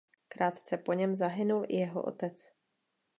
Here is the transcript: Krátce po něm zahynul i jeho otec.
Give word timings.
Krátce 0.27 0.77
po 0.77 0.93
něm 0.93 1.15
zahynul 1.15 1.65
i 1.67 1.77
jeho 1.77 2.03
otec. 2.03 2.51